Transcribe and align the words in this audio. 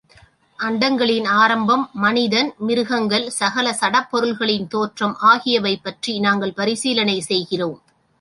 அண்டங்களின் 0.59 1.27
ஆரம்பம், 1.33 1.83
மனிதன், 1.93 2.49
மிருகங்கள், 2.57 3.29
சகல 3.29 3.77
சடப்பொருள்களின் 3.81 4.67
தோற்றம் 4.67 5.15
ஆகியவை 5.19 5.75
பற்றி 5.77 6.19
நாங்கள் 6.19 6.53
பரிசீலனை 6.53 7.19
செய்கிறோம். 7.21 7.77